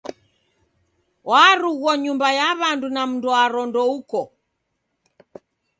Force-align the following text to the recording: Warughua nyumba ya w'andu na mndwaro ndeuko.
Warughua 1.29 1.93
nyumba 2.03 2.27
ya 2.37 2.47
w'andu 2.59 2.87
na 2.95 3.03
mndwaro 3.09 3.61
ndeuko. 3.69 4.21